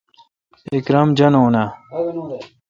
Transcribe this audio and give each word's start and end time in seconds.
اکرم 0.73 1.09
جانون 1.17 1.55
آں؟ 1.61 1.69